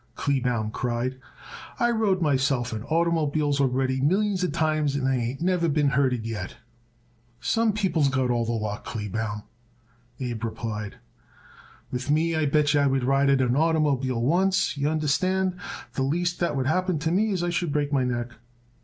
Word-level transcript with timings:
Kleebaum 0.15 0.71
cried. 0.71 1.19
"I 1.79 1.91
rode 1.91 2.23
myself 2.23 2.73
in 2.73 2.81
oitermobiles 2.85 3.61
already 3.61 4.01
millions 4.01 4.43
of 4.43 4.51
times 4.51 4.95
and 4.95 5.07
I 5.07 5.15
ain't 5.15 5.41
never 5.41 5.69
been 5.69 5.89
hurted 5.89 6.25
yet." 6.25 6.55
"Some 7.39 7.71
people's 7.71 8.07
got 8.09 8.31
all 8.31 8.43
the 8.43 8.51
luck, 8.51 8.83
Kleebaum," 8.83 9.43
Abe 10.19 10.43
replied. 10.43 10.95
"With 11.91 12.09
me 12.09 12.35
I 12.35 12.47
bet 12.47 12.73
yer 12.73 12.81
if 12.81 12.85
I 12.85 12.89
would 12.89 13.03
ride 13.03 13.29
in 13.29 13.41
an 13.41 13.49
oitermobile 13.53 14.21
once, 14.23 14.75
y'understand, 14.75 15.55
the 15.93 16.01
least 16.01 16.39
that 16.39 16.55
would 16.57 16.65
happen 16.65 16.97
to 16.97 17.11
me 17.11 17.29
is 17.29 17.43
I 17.43 17.51
should 17.51 17.71
break 17.71 17.93
my 17.93 18.03
neck." 18.03 18.31